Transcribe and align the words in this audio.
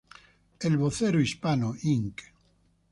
El 0.61 0.77
Vocero 0.77 1.21
Hispano, 1.21 1.71
Inc. 1.93 2.23